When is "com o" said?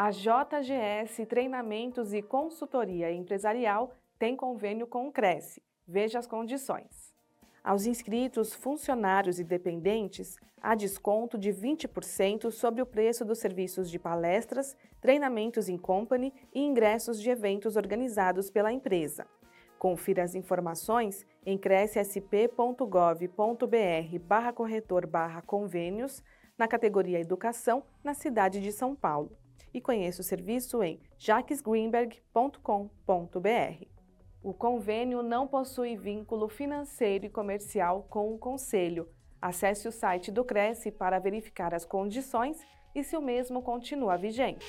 4.86-5.12, 38.10-38.38